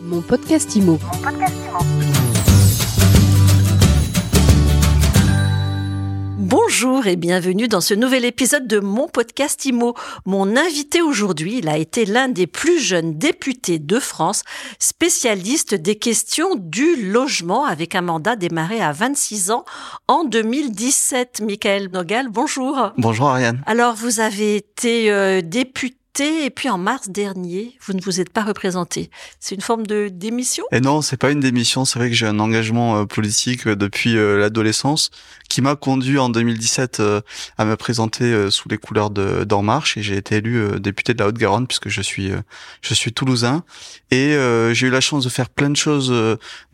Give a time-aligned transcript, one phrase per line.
[0.00, 0.98] Mon podcast IMO.
[6.38, 9.94] Bonjour et bienvenue dans ce nouvel épisode de mon podcast IMO.
[10.24, 14.44] Mon invité aujourd'hui, il a été l'un des plus jeunes députés de France,
[14.78, 19.64] spécialiste des questions du logement avec un mandat démarré à 26 ans
[20.06, 21.42] en 2017.
[21.44, 22.92] Michael Nogal, bonjour.
[22.96, 23.60] Bonjour Ariane.
[23.66, 28.30] Alors vous avez été euh, député et puis en mars dernier, vous ne vous êtes
[28.30, 29.10] pas représenté.
[29.40, 30.64] C'est une forme de démission?
[30.72, 31.84] Et non, c'est pas une démission.
[31.84, 35.10] C'est vrai que j'ai un engagement euh, politique euh, depuis euh, l'adolescence
[35.48, 37.00] qui m'a conduit en 2017
[37.56, 41.20] à me présenter sous les couleurs de d'En Marche et j'ai été élu député de
[41.20, 42.30] la Haute-Garonne puisque je suis
[42.82, 43.64] je suis toulousain
[44.10, 44.36] et
[44.72, 46.12] j'ai eu la chance de faire plein de choses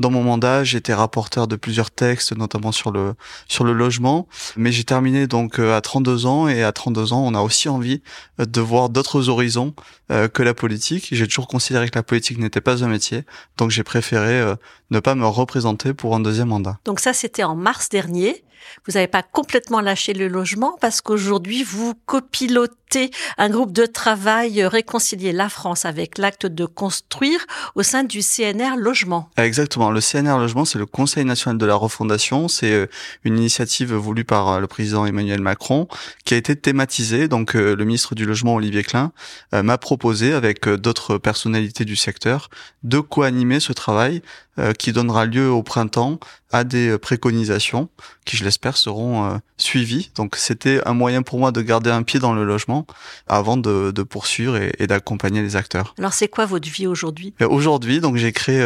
[0.00, 0.64] dans mon mandat.
[0.64, 3.14] Été rapporteur de plusieurs textes, notamment sur le
[3.46, 4.26] sur le logement.
[4.56, 8.02] Mais j'ai terminé donc à 32 ans et à 32 ans, on a aussi envie
[8.38, 9.74] de voir d'autres horizons
[10.10, 11.08] euh, que la politique.
[11.12, 13.24] J'ai toujours considéré que la politique n'était pas un métier,
[13.58, 14.54] donc j'ai préféré euh,
[14.94, 16.78] ne pas me représenter pour un deuxième mandat.
[16.84, 18.44] Donc ça, c'était en mars dernier.
[18.86, 24.64] Vous n'avez pas complètement lâché le logement parce qu'aujourd'hui, vous copilotez un groupe de travail
[24.64, 27.40] réconcilier la France avec l'acte de construire
[27.74, 29.28] au sein du CNR Logement.
[29.36, 29.90] Exactement.
[29.90, 32.48] Le CNR Logement, c'est le Conseil national de la refondation.
[32.48, 32.86] C'est euh,
[33.24, 35.88] une initiative voulue par le président Emmanuel Macron
[36.24, 37.28] qui a été thématisée.
[37.28, 39.12] Donc, le ministre du Logement, Olivier Klein,
[39.52, 42.48] m'a proposé avec d'autres personnalités du secteur
[42.82, 44.22] de co-animer ce travail
[44.53, 46.18] euh, qui donnera lieu au printemps
[46.52, 47.88] à des euh, préconisations
[48.24, 50.12] qui, je l'espère, seront euh, suivies.
[50.14, 52.86] Donc, c'était un moyen pour moi de garder un pied dans le logement
[53.26, 55.94] avant de, de poursuivre et, et d'accompagner les acteurs.
[55.98, 57.34] Alors, c'est quoi votre vie aujourd'hui?
[57.40, 58.64] Aujourd'hui, donc j'ai créé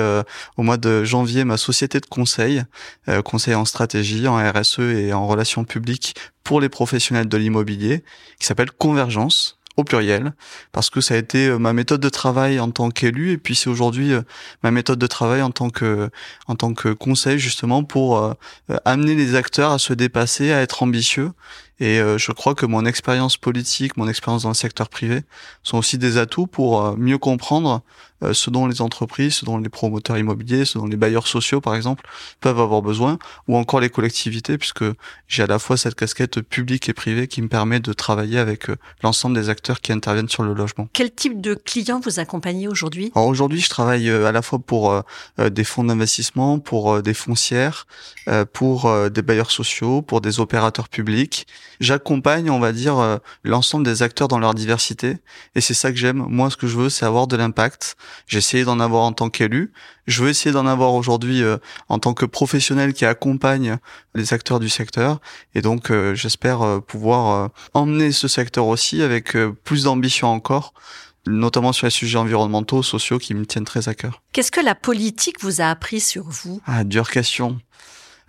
[0.56, 2.62] au mois de janvier ma société de conseil,
[3.24, 8.02] conseil en stratégie, en RSE et en relations publiques pour les professionnels de l'immobilier,
[8.38, 10.32] qui s'appelle Convergence au pluriel,
[10.72, 13.54] parce que ça a été euh, ma méthode de travail en tant qu'élu, et puis
[13.54, 14.22] c'est aujourd'hui euh,
[14.64, 16.10] ma méthode de travail en tant que
[16.48, 18.34] en tant que conseil justement pour euh,
[18.84, 21.30] amener les acteurs à se dépasser, à être ambitieux
[21.80, 25.22] et euh, je crois que mon expérience politique, mon expérience dans le secteur privé
[25.62, 27.82] sont aussi des atouts pour euh, mieux comprendre
[28.24, 31.60] euh, ce dont les entreprises, ce dont les promoteurs immobiliers, ce dont les bailleurs sociaux,
[31.60, 32.04] par exemple,
[32.40, 34.84] peuvent avoir besoin, ou encore les collectivités, puisque
[35.28, 38.66] j'ai à la fois cette casquette publique et privée qui me permet de travailler avec
[39.04, 40.88] l'ensemble des acteurs qui interviennent sur le logement.
[40.92, 43.12] Quel type de clients vous accompagnez aujourd'hui?
[43.14, 45.00] Alors aujourd'hui, je travaille à la fois pour
[45.38, 47.86] des fonds d'investissement, pour des foncières,
[48.52, 51.46] pour des bailleurs sociaux, pour des opérateurs publics
[51.80, 55.18] j'accompagne, on va dire, euh, l'ensemble des acteurs dans leur diversité.
[55.54, 56.24] Et c'est ça que j'aime.
[56.28, 57.96] Moi, ce que je veux, c'est avoir de l'impact.
[58.26, 59.72] J'ai essayé d'en avoir en tant qu'élu.
[60.06, 61.58] Je veux essayer d'en avoir aujourd'hui euh,
[61.88, 63.78] en tant que professionnel qui accompagne
[64.14, 65.20] les acteurs du secteur.
[65.54, 70.72] Et donc, euh, j'espère pouvoir emmener ce secteur aussi avec plus d'ambition encore
[71.28, 74.22] notamment sur les sujets environnementaux, sociaux qui me tiennent très à cœur.
[74.32, 76.60] Qu'est-ce que la politique vous a appris sur vous?
[76.66, 77.60] Ah, dure question.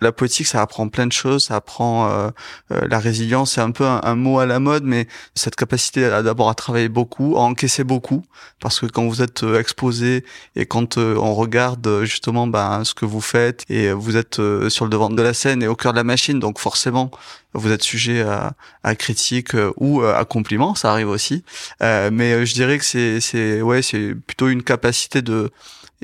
[0.00, 2.30] La politique, ça apprend plein de choses, ça apprend euh,
[2.72, 6.48] euh, la résilience, c'est un peu un, mot à la mode, mais cette capacité d'abord
[6.48, 8.22] à travailler beaucoup, à encaisser beaucoup,
[8.60, 10.24] parce que quand vous êtes euh, exposé
[10.56, 14.90] et quand on regarde justement ben, ce que vous faites et vous êtes sur le
[14.90, 17.10] devant de la scène et au cœur de la machine, donc forcément
[17.52, 18.52] vous êtes sujet à,
[18.84, 21.44] à critique ou à compliments, ça arrive aussi.
[21.80, 25.50] mais je dirais que c'est c'est ouais c'est plutôt une capacité de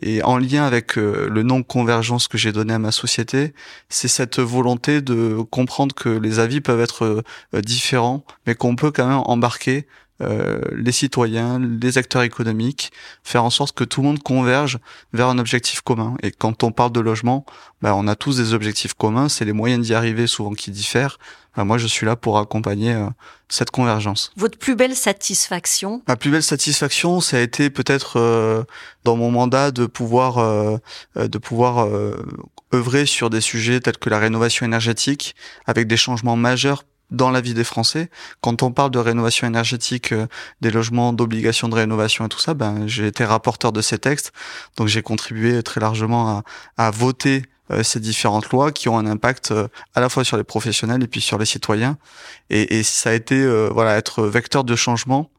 [0.03, 3.55] et en lien avec euh, le nom convergence que j'ai donné à ma société,
[3.89, 7.25] c'est cette volonté de comprendre que les avis peuvent être
[7.55, 9.87] euh, différents, mais qu'on peut quand même embarquer
[10.22, 12.91] euh, les citoyens, les acteurs économiques,
[13.22, 14.78] faire en sorte que tout le monde converge
[15.12, 16.16] vers un objectif commun.
[16.22, 17.44] Et quand on parle de logement,
[17.82, 21.19] ben, on a tous des objectifs communs, c'est les moyens d'y arriver souvent qui diffèrent.
[21.55, 23.09] Ben, moi, je suis là pour accompagner euh,
[23.49, 24.32] cette convergence.
[24.37, 26.03] Votre plus belle satisfaction?
[26.09, 28.65] Ma plus belle satisfaction, ça a été peut-être euh,
[29.05, 30.37] dans mon mandat de pouvoir
[31.15, 31.88] de pouvoir
[32.75, 37.41] œuvrer sur des sujets tels que la rénovation énergétique, avec des changements majeurs dans la
[37.41, 38.11] vie des Français.
[38.41, 40.27] Quand on parle de rénovation énergétique, euh,
[40.61, 44.33] des logements, d'obligation de rénovation et tout ça, ben j'ai été rapporteur de ces textes,
[44.77, 49.06] donc j'ai contribué très largement à, à voter euh, ces différentes lois qui ont un
[49.06, 51.99] impact euh, à la fois sur les professionnels et puis sur les citoyens.
[52.50, 55.31] Et, et ça a été voilà être vecteur de changement.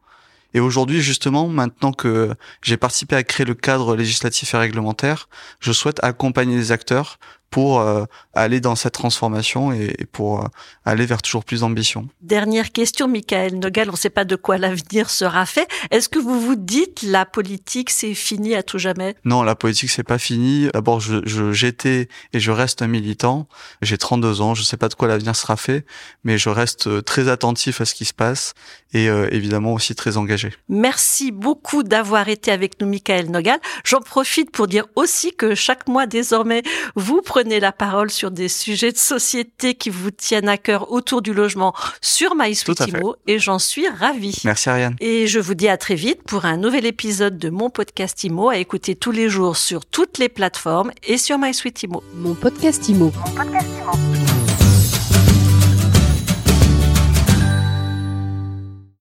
[0.54, 5.28] Et aujourd'hui, justement, maintenant que j'ai participé à créer le cadre législatif et réglementaire,
[5.60, 7.18] je souhaite accompagner les acteurs
[7.50, 8.04] pour euh,
[8.34, 10.48] aller dans cette transformation et, pour euh,
[10.84, 12.08] aller vers toujours plus d'ambition.
[12.20, 15.68] Dernière question, Michael Nogal, on ne sait pas de quoi l'avenir sera fait.
[15.90, 19.14] Est-ce que vous vous dites la politique c'est fini à tout jamais?
[19.24, 20.68] Non, la politique c'est pas fini.
[20.74, 23.48] D'abord, je, je j'étais et je reste un militant.
[23.82, 25.86] J'ai 32 ans, je sais pas de quoi l'avenir sera fait,
[26.24, 28.54] mais je reste très attentif à ce qui se passe
[28.92, 30.52] et euh, évidemment aussi très engagé.
[30.68, 33.60] Merci beaucoup d'avoir été avec nous, Michael Nogal.
[33.84, 36.62] J'en profite pour dire aussi que chaque mois désormais,
[36.94, 41.22] vous prenez la parole sur des sujets de société qui vous tiennent à cœur autour
[41.22, 44.40] du logement sur MySweetImo et j'en suis ravie.
[44.44, 44.96] Merci Ariane.
[44.98, 48.48] Et je vous dis à très vite pour un nouvel épisode de mon podcast Imo
[48.48, 52.02] à écouter tous les jours sur toutes les plateformes et sur MySweetImo.
[52.16, 53.12] Mon podcast Imo.
[53.14, 54.07] Mon podcast Imo.